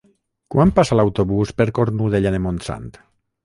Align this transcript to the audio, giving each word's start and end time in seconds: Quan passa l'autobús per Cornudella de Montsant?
Quan 0.55 0.71
passa 0.79 0.97
l'autobús 0.99 1.53
per 1.61 1.69
Cornudella 1.81 2.35
de 2.39 2.43
Montsant? 2.49 2.93